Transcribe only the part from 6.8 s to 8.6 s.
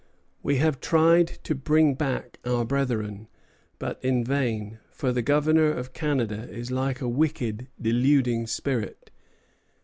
a wicked, deluding